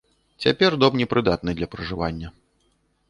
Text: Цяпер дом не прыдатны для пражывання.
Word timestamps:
Цяпер 0.45 0.77
дом 0.83 0.97
не 1.01 1.07
прыдатны 1.13 1.55
для 1.59 1.67
пражывання. 1.75 2.27